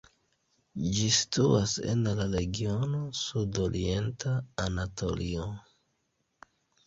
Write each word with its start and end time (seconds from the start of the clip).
Ĝi 0.99 1.03
situas 1.17 1.73
en 1.91 2.01
la 2.19 2.25
regiono 2.31 3.01
Sudorienta 3.19 4.33
Anatolio. 4.65 5.45